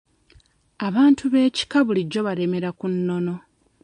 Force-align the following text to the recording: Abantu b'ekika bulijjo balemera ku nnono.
Abantu 0.87 1.23
b'ekika 1.33 1.77
bulijjo 1.85 2.19
balemera 2.27 2.69
ku 2.79 2.85
nnono. 2.93 3.33